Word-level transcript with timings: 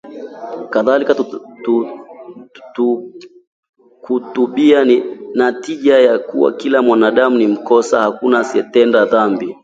Kadhalika, 0.69 1.13
kutubia, 4.01 4.83
ni 4.85 5.03
natija 5.33 5.99
ya 5.99 6.19
kuwa 6.19 6.53
kila 6.53 6.81
mwanadamu 6.81 7.37
ni 7.37 7.47
mkosa; 7.47 8.01
hakuna 8.01 8.39
asiyetenda 8.39 9.05
dhambi 9.05 9.57